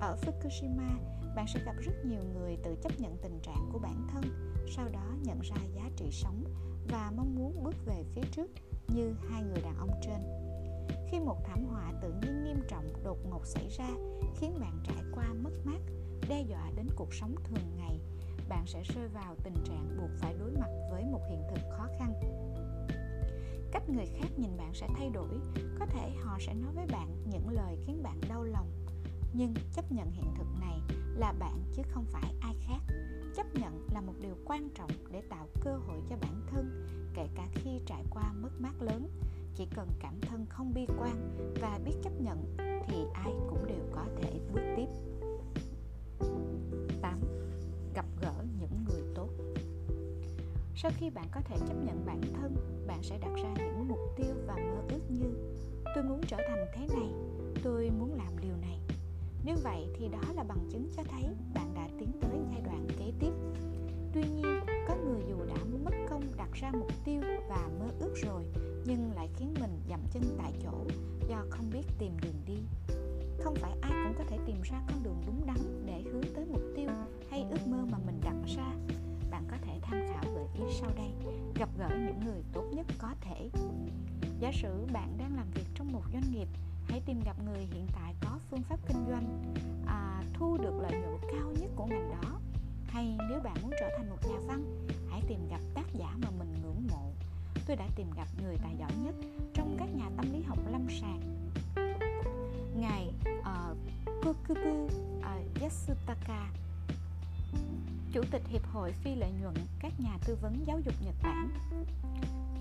[0.00, 0.88] Ở Fukushima,
[1.36, 4.24] Bạn sẽ gặp rất nhiều người tự chấp nhận tình trạng của bản thân,
[4.76, 6.44] Sau đó nhận ra giá trị sống
[6.90, 8.50] Và mong muốn bước về phía trước
[8.94, 10.51] Như hai người đàn ông trên
[11.12, 13.88] khi một thảm họa tự nhiên nghiêm trọng đột ngột xảy ra,
[14.36, 15.80] khiến bạn trải qua mất mát,
[16.28, 18.00] đe dọa đến cuộc sống thường ngày.
[18.48, 21.86] Bạn sẽ rơi vào tình trạng buộc phải đối mặt với một hiện thực khó
[21.98, 22.12] khăn.
[23.72, 25.28] Cách người khác nhìn bạn sẽ thay đổi,
[25.78, 28.70] có thể họ sẽ nói với bạn những lời khiến bạn đau lòng.
[29.32, 30.80] Nhưng chấp nhận hiện thực này
[31.16, 32.94] là bạn chứ không phải ai khác.
[33.36, 37.28] Chấp nhận là một điều quan trọng để tạo cơ hội cho bản thân, kể
[37.34, 39.08] cả khi trải qua mất mát lớn
[39.54, 42.56] chỉ cần cảm thân không bi quan và biết chấp nhận
[42.88, 44.86] thì ai cũng đều có thể bước tiếp.
[47.02, 47.20] 8.
[47.94, 49.28] Gặp gỡ những người tốt.
[50.76, 54.00] Sau khi bạn có thể chấp nhận bản thân, bạn sẽ đặt ra những mục
[54.16, 55.52] tiêu và mơ ước như
[55.94, 57.08] Tôi muốn trở thành thế này,
[57.62, 58.78] tôi muốn làm điều này.
[59.44, 62.86] Nếu vậy thì đó là bằng chứng cho thấy bạn đã tiến tới giai đoạn
[62.98, 63.32] kế tiếp.
[64.12, 68.14] Tuy nhiên, có người dù đã mất công đặt ra mục tiêu và mơ ước
[68.14, 68.44] rồi
[68.84, 70.84] nhưng lại khiến mình dậm chân tại chỗ
[71.28, 72.58] do không biết tìm đường đi.
[73.40, 76.46] Không phải ai cũng có thể tìm ra con đường đúng đắn để hướng tới
[76.52, 76.90] mục tiêu
[77.30, 78.74] hay ước mơ mà mình đặt ra.
[79.30, 81.10] Bạn có thể tham khảo gợi ý sau đây
[81.54, 83.50] gặp gỡ những người tốt nhất có thể.
[84.40, 86.48] Giả sử bạn đang làm việc trong một doanh nghiệp
[86.88, 89.54] hãy tìm gặp người hiện tại có phương pháp kinh doanh
[89.86, 92.40] à, thu được lợi nhuận cao nhất của ngành đó.
[92.86, 96.30] Hay nếu bạn muốn trở thành một nhà văn hãy tìm gặp tác giả mà
[96.38, 97.11] mình ngưỡng mộ
[97.66, 99.14] tôi đã tìm gặp người tài giỏi nhất
[99.54, 101.20] trong các nhà tâm lý học lâm sàng.
[102.76, 103.12] Ngài
[103.44, 104.90] ờ, uh, Kokubu uh,
[105.22, 106.50] ờ, Yasutaka
[108.12, 111.48] chủ tịch hiệp hội phi lợi nhuận các nhà tư vấn giáo dục Nhật Bản.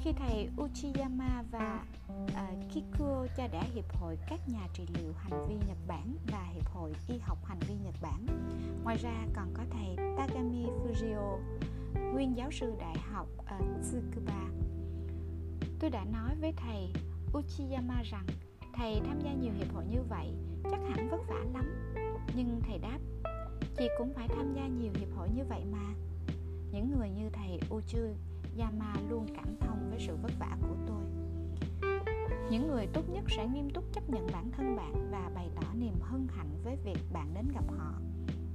[0.03, 5.47] Khi thầy Uchiyama và uh, Kikuo cha đẻ hiệp hội các nhà trị liệu hành
[5.47, 8.25] vi Nhật Bản và hiệp hội y học hành vi Nhật Bản.
[8.83, 11.37] Ngoài ra còn có thầy Tagami Fujio
[12.13, 14.70] nguyên giáo sư đại học uh, Tsukuba
[15.81, 16.93] tôi đã nói với thầy
[17.37, 18.25] Uchiyama rằng,
[18.73, 21.65] thầy tham gia nhiều hiệp hội như vậy, chắc hẳn vất vả lắm.
[22.35, 22.99] Nhưng thầy đáp,
[23.77, 25.93] chị cũng phải tham gia nhiều hiệp hội như vậy mà.
[26.71, 31.01] Những người như thầy Uchiyama luôn cảm thông với sự vất vả của tôi.
[32.51, 35.73] Những người tốt nhất sẽ nghiêm túc chấp nhận bản thân bạn và bày tỏ
[35.73, 37.93] niềm hân hạnh với việc bạn đến gặp họ.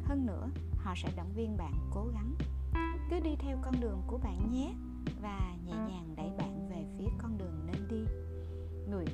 [0.04, 2.34] Hơn nữa, họ sẽ động viên bạn cố gắng.
[3.10, 4.74] Cứ đi theo con đường của bạn nhé
[5.22, 6.55] và nhẹ nhàng đẩy bạn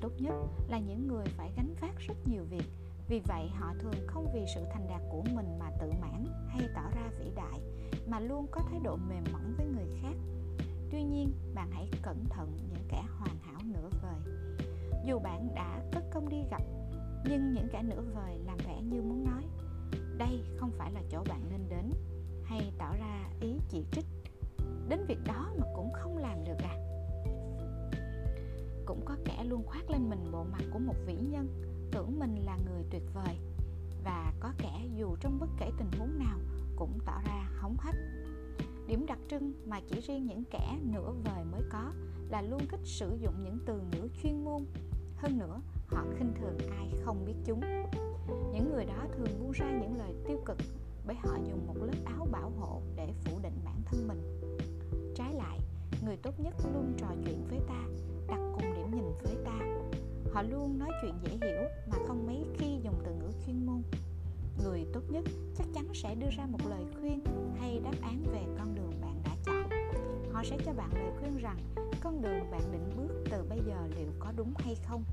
[0.02, 0.34] tốt nhất
[0.68, 2.64] là những người phải gánh vác rất nhiều việc.
[3.08, 6.68] Vì vậy, họ thường không vì sự thành đạt của mình mà tự mãn hay
[6.74, 7.60] tỏ ra vĩ đại,
[8.06, 10.14] mà luôn có thái độ mềm mỏng với người khác.
[10.90, 14.34] Tuy nhiên, bạn hãy cẩn thận những kẻ hoàn hảo nửa vời.
[15.04, 16.62] Dù bạn đã cất công đi gặp,
[17.24, 19.42] nhưng những kẻ nửa vời làm vẻ như muốn nói,
[20.18, 21.92] đây không phải là chỗ bạn nên đến,
[22.44, 24.06] hay tỏ ra ý chỉ trích,
[24.88, 26.91] đến việc đó mà cũng không làm được à?
[28.86, 31.48] Cũng có kẻ luôn khoác lên mình bộ mặt của một vĩ nhân,
[31.92, 33.36] tưởng mình là người tuyệt vời.
[34.04, 36.38] Và có kẻ dù trong bất kể tình huống nào
[36.76, 37.96] cũng tỏ ra hóng hách.
[38.86, 41.92] Điểm đặc trưng mà chỉ riêng những kẻ nửa vời mới có
[42.28, 44.62] là luôn thích sử dụng những từ ngữ chuyên môn.
[45.16, 47.60] Hơn nữa, họ khinh thường ai không biết chúng.
[48.52, 50.58] Những người đó thường buông ra những lời tiêu cực
[51.06, 54.40] bởi họ dùng một lớp áo bảo hộ để phủ định bản thân mình.
[55.14, 55.58] Trái lại,
[56.04, 57.84] người tốt nhất luôn trò chuyện với ta
[59.22, 59.58] cùng với ta.
[60.32, 63.82] Họ luôn nói chuyện dễ hiểu mà không mấy khi dùng từ ngữ chuyên môn.
[64.64, 65.24] Người tốt nhất
[65.56, 67.24] chắc chắn sẽ đưa ra một lời khuyên
[67.60, 69.70] hay đáp án về con đường bạn đã chọn.
[70.32, 71.56] Họ sẽ cho bạn lời khuyên rằng
[72.00, 75.04] con đường bạn định bước từ bây giờ liệu có đúng hay không.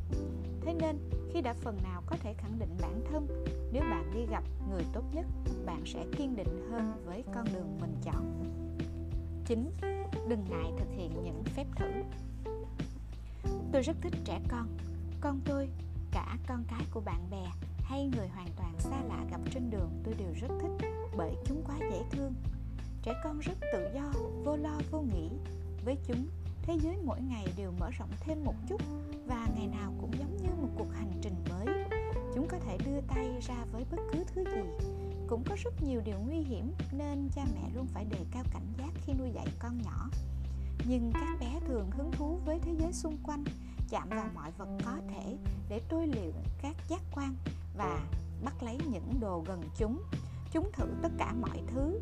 [0.61, 0.97] Thế nên,
[1.33, 3.27] khi đã phần nào có thể khẳng định bản thân,
[3.71, 5.25] nếu bạn đi gặp người tốt nhất,
[5.65, 8.43] bạn sẽ kiên định hơn với con đường mình chọn.
[9.45, 9.71] 9.
[10.27, 11.85] Đừng ngại thực hiện những phép thử.
[13.71, 14.67] Tôi rất thích trẻ con.
[15.21, 15.69] Con tôi,
[16.11, 17.45] cả con cái của bạn bè
[17.83, 21.63] hay người hoàn toàn xa lạ gặp trên đường tôi đều rất thích bởi chúng
[21.65, 22.33] quá dễ thương.
[23.03, 25.29] Trẻ con rất tự do vô lo vô nghĩ.
[25.85, 26.27] Với chúng
[26.61, 28.81] thế giới mỗi ngày đều mở rộng thêm một chút
[29.27, 31.65] và ngày nào cũng giống như một cuộc hành trình mới.
[32.35, 34.87] Chúng có thể đưa tay ra với bất cứ thứ gì.
[35.27, 38.73] Cũng có rất nhiều điều nguy hiểm nên cha mẹ luôn phải đề cao cảnh
[38.77, 40.09] giác khi nuôi dạy con nhỏ
[40.87, 43.43] nhưng các bé thường hứng thú với thế giới xung quanh,
[43.89, 45.37] chạm vào mọi vật có thể
[45.69, 47.35] để tôi luyện các giác quan
[47.77, 48.01] và
[48.43, 50.01] bắt lấy những đồ gần chúng
[50.51, 51.99] chúng thử tất cả mọi thứ.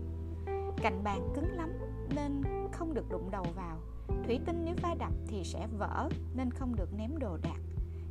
[0.81, 1.69] Cạnh bàn cứng lắm
[2.15, 3.77] nên không được đụng đầu vào.
[4.25, 7.59] Thủy tinh nếu va đập thì sẽ vỡ nên không được ném đồ đạc.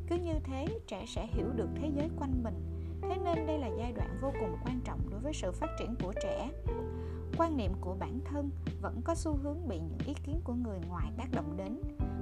[0.09, 2.55] Cứ như thế, trẻ sẽ hiểu được thế giới quanh mình.
[3.03, 5.95] Thế nên đây là giai đoạn vô cùng quan trọng đối với sự phát triển
[6.03, 6.51] của trẻ
[7.39, 10.79] quan niệm của bản thân vẫn có xu hướng bị những ý kiến của người
[10.89, 11.81] ngoài tác động đến.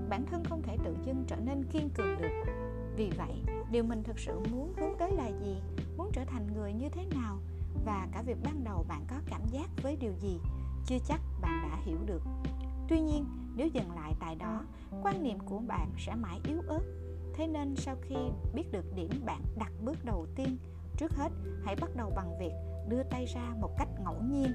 [0.09, 2.53] Bản thân không thể tự dưng trở nên kiên cường được.
[2.97, 5.57] Vì vậy, điều mình thực sự muốn hướng tới là gì?
[5.97, 7.39] Muốn trở thành người như thế nào?
[7.85, 10.39] Và cả việc ban đầu bạn có cảm giác với điều gì?
[10.87, 12.23] Chưa chắc bạn đã hiểu được.
[12.89, 13.25] Tuy nhiên,
[13.57, 14.65] nếu dừng lại tại đó,
[15.03, 16.83] quan niệm của bạn sẽ mãi yếu ớt.
[17.35, 18.17] Thế nên sau khi
[18.55, 20.57] biết được điểm bạn đặt bước đầu tiên,
[20.97, 21.33] trước hết,
[21.65, 22.53] hãy bắt đầu bằng việc
[22.89, 24.53] đưa tay ra một cách ngẫu nhiên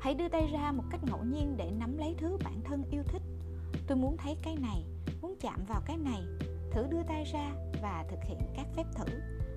[0.00, 3.02] hãy đưa tay ra một cách ngẫu nhiên để nắm lấy thứ bản thân yêu
[3.02, 3.22] thích.
[3.86, 4.84] Tôi muốn thấy cái này,
[5.22, 6.22] muốn chạm vào cái này.
[6.70, 9.04] Thử đưa tay ra và thực hiện các phép thử.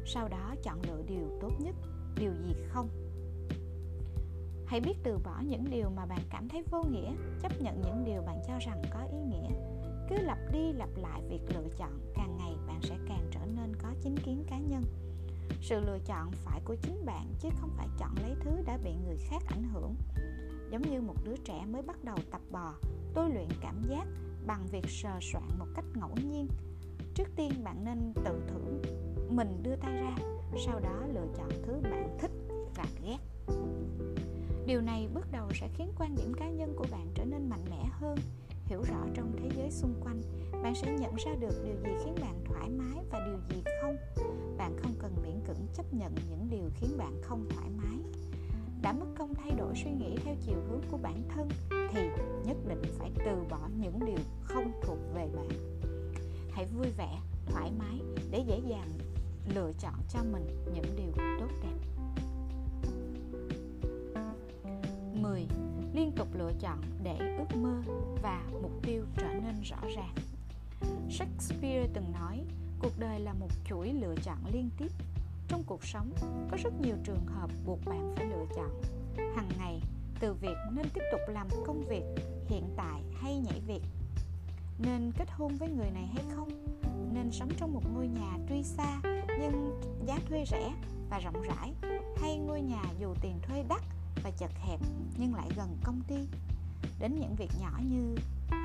[0.06, 1.76] Sau đó chọn lựa điều tốt nhất,
[2.18, 2.90] điều gì không?
[4.66, 8.04] Hãy biết từ bỏ những điều mà bạn cảm thấy vô nghĩa, chấp nhận những
[8.06, 9.50] điều bạn cho rằng có ý nghĩa.
[10.10, 13.76] Cứ lặp đi lặp lại việc lựa chọn, càng ngày bạn sẽ càng trở nên
[13.76, 14.84] có chính kiến cá nhân.
[15.62, 18.92] Sự lựa chọn phải của chính bạn, chứ không phải chọn lấy thứ đã bị
[19.06, 19.96] người khác ảnh hưởng
[20.74, 22.74] giống như một đứa trẻ mới bắt đầu tập bò,
[23.14, 24.06] tôi luyện cảm giác
[24.46, 26.48] bằng việc sờ soạn một cách ngẫu nhiên.
[27.14, 28.82] Trước tiên bạn nên tự thưởng
[29.30, 30.16] mình đưa tay ra,
[30.66, 32.32] sau đó lựa chọn thứ bạn thích
[32.76, 33.18] và ghét.
[34.66, 37.66] Điều này bước đầu sẽ khiến quan điểm cá nhân của bạn trở nên mạnh
[37.70, 38.18] mẽ hơn,
[38.66, 40.22] hiểu rõ trong thế giới xung quanh.
[40.64, 43.96] Bạn sẽ nhận ra được điều gì khiến bạn thoải mái và điều gì không.
[44.58, 47.98] Bạn không cần miễn cưỡng chấp nhận những điều khiến bạn không thoải mái
[48.84, 52.02] đã mất công thay đổi suy nghĩ theo chiều hướng của bản thân thì
[52.46, 55.50] nhất định phải từ bỏ những điều không thuộc về bạn
[56.52, 58.00] hãy vui vẻ thoải mái
[58.32, 58.98] để dễ dàng
[59.56, 61.94] lựa chọn cho mình những điều tốt đẹp
[65.24, 65.48] 10.
[65.94, 67.82] Liên tục lựa chọn để ước mơ
[68.24, 70.16] và mục tiêu trở nên rõ ràng.
[71.10, 72.40] Shakespeare từng nói,
[72.80, 74.92] cuộc đời là một chuỗi lựa chọn liên tiếp.
[75.54, 76.12] Trong cuộc sống,
[76.52, 78.82] có rất nhiều trường hợp buộc bạn phải lựa chọn.
[79.36, 79.82] Hằng ngày,
[80.20, 82.04] từ việc nên tiếp tục làm công việc
[82.48, 83.82] hiện tại hay nhảy việc,
[84.80, 86.50] nên kết hôn với người này hay không,
[87.14, 89.02] nên sống trong một ngôi nhà tuy xa
[89.40, 90.74] nhưng giá thuê rẻ
[91.10, 91.74] và rộng rãi,
[92.18, 93.82] hay ngôi nhà dù tiền thuê đắt
[94.24, 94.80] và chật hẹp
[95.18, 96.28] nhưng lại gần công ty?
[97.00, 98.16] Đến những việc nhỏ như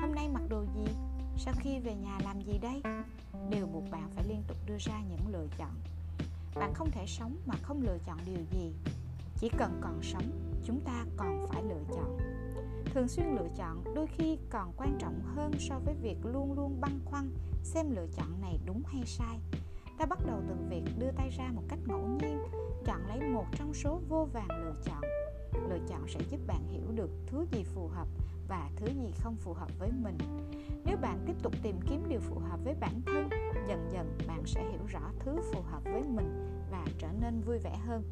[0.01, 0.93] hôm nay mặc đồ gì?
[1.37, 2.81] Sau khi về nhà làm gì đây?
[3.49, 5.71] đều buộc bạn phải liên tục đưa ra những lựa chọn
[6.55, 8.73] bạn không thể sống mà không lựa chọn điều gì.
[9.39, 10.23] Chỉ cần còn sống,
[10.65, 12.17] chúng ta còn phải lựa chọn.
[12.93, 16.81] Thường xuyên lựa chọn đôi khi còn quan trọng hơn so với việc luôn luôn
[16.81, 17.31] băn khoăn
[17.63, 19.39] xem lựa chọn này đúng hay sai.
[19.97, 22.37] Ta bắt đầu từ việc đưa tay ra một cách ngẫu nhiên,
[22.85, 25.01] chọn lấy một trong số vô vàng lựa chọn.
[25.69, 28.07] Lựa chọn sẽ giúp bạn hiểu được thứ gì phù hợp
[28.47, 30.17] và thứ gì không phù hợp với mình.
[30.85, 33.29] Nếu bạn tiếp tục tìm kiếm điều phù hợp với bản thân
[33.69, 37.57] dần dần bạn sẽ hiểu rõ thứ phù hợp với mình và trở nên vui
[37.57, 38.03] vẻ hơn.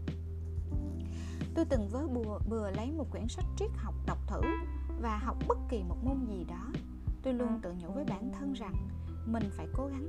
[1.56, 4.41] Tôi từng vớ bùa, bừa lấy một quyển sách triết học đọc thử
[5.02, 6.72] và học bất kỳ một môn gì đó.
[7.24, 8.88] Tôi luôn tự nhủ với bản thân rằng
[9.26, 10.08] mình phải cố gắng.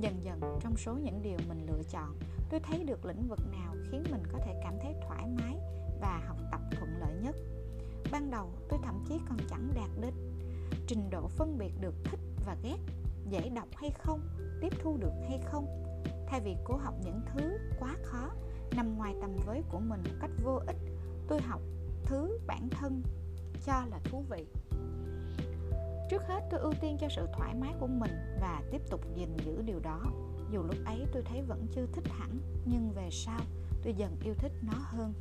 [0.00, 2.18] Dần dần, trong số những điều mình lựa chọn,
[2.50, 5.56] tôi thấy được lĩnh vực nào khiến mình có thể cảm thấy thoải mái
[6.00, 7.36] và học tập thuận lợi nhất.
[8.12, 10.14] Ban đầu, tôi thậm chí còn chẳng đạt đến
[10.86, 12.78] trình độ phân biệt được thích và ghét
[13.30, 14.20] dễ đọc hay không,
[14.60, 15.84] tiếp thu được hay không.
[16.26, 18.30] Thay vì cố học những thứ quá khó,
[18.76, 20.76] nằm ngoài tầm với của mình một cách vô ích,
[21.28, 21.60] tôi học
[22.04, 23.02] thứ bản thân
[23.66, 24.46] cho là thú vị.
[26.10, 28.10] Trước hết, tôi ưu tiên cho sự thoải mái của mình
[28.40, 30.02] và tiếp tục gìn giữ điều đó.
[30.52, 33.40] Dù lúc ấy tôi thấy vẫn chưa thích hẳn, nhưng về sau,
[33.84, 35.12] tôi dần yêu thích nó hơn.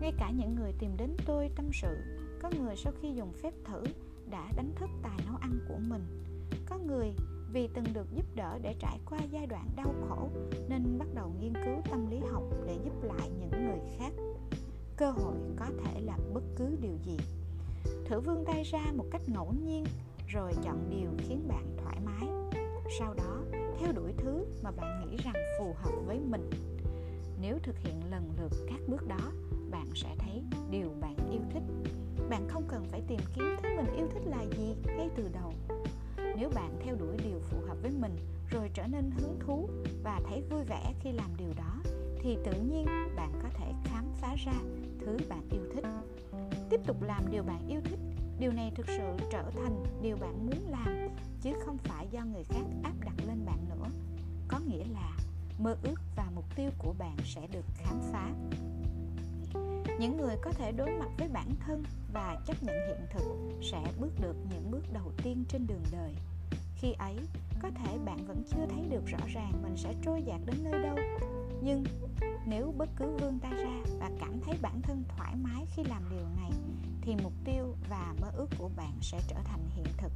[0.00, 1.96] Ngay cả những người tìm đến tôi tâm sự,
[2.42, 3.82] có người sau khi dùng phép thử
[4.30, 6.27] đã đánh thức tài nấu ăn của mình
[6.66, 7.12] có người
[7.52, 10.28] vì từng được giúp đỡ để trải qua giai đoạn đau khổ
[10.68, 14.12] nên bắt đầu nghiên cứu tâm lý học để giúp lại những người khác.
[14.96, 17.16] Cơ hội có thể là bất cứ điều gì.
[18.06, 19.84] Thử vươn tay ra một cách ngẫu nhiên
[20.28, 22.28] rồi chọn điều khiến bạn thoải mái.
[22.98, 23.42] Sau đó,
[23.78, 26.50] theo đuổi thứ mà bạn nghĩ rằng phù hợp với mình.
[27.40, 29.32] Nếu thực hiện lần lượt các bước đó,
[29.70, 31.62] bạn sẽ thấy điều bạn yêu thích.
[32.30, 35.52] Bạn không cần phải tìm kiếm thứ mình yêu thích là gì ngay từ đầu
[36.38, 38.16] nếu bạn theo đuổi điều phù hợp với mình,
[38.50, 39.68] rồi trở nên hứng thú
[40.02, 41.82] và thấy vui vẻ khi làm điều đó,
[42.22, 44.52] thì tự nhiên bạn có thể khám phá ra
[45.00, 45.84] thứ bạn yêu thích.
[46.70, 47.98] Tiếp tục làm điều bạn yêu thích,
[48.38, 51.08] điều này thực sự trở thành điều bạn muốn làm,
[51.40, 53.86] chứ không phải do người khác áp đặt lên bạn nữa.
[54.48, 55.16] Có nghĩa là
[55.58, 58.32] mơ ước và mục tiêu của bạn sẽ được khám phá.
[60.00, 63.22] Những người có thể đối mặt với bản thân và chấp nhận hiện thực
[63.62, 66.14] sẽ bước được những bước đầu tiên trên đường đời
[66.80, 67.16] khi ấy,
[67.62, 70.82] có thể bạn vẫn chưa thấy được rõ ràng mình sẽ trôi dạt đến nơi
[70.82, 70.96] đâu.
[71.62, 71.84] Nhưng
[72.46, 76.02] nếu bất cứ vươn tay ra và cảm thấy bản thân thoải mái khi làm
[76.10, 76.50] điều này,
[77.00, 80.12] thì mục tiêu và mơ ước của bạn sẽ trở thành hiện thực.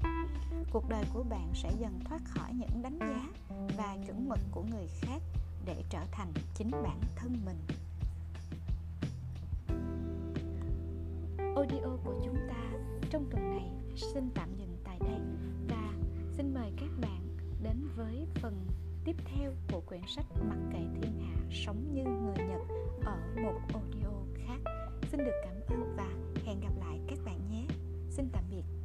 [0.73, 3.29] Cuộc đời của bạn sẽ dần thoát khỏi những đánh giá
[3.77, 5.23] và chuẩn mực của người khác
[5.67, 7.59] để trở thành chính bản thân mình.
[11.57, 12.79] Audio của chúng ta
[13.11, 15.21] trong tuần này xin tạm dừng tại đây
[16.37, 18.67] xin mời các bạn đến với phần
[19.05, 22.61] tiếp theo của quyển sách Mặc kệ thiên hạ, sống như người Nhật
[23.05, 24.73] ở một audio khác.
[25.11, 26.09] Xin được cảm ơn và
[26.45, 27.67] hẹn gặp lại các bạn nhé.
[28.11, 28.82] Xin tạm biệt.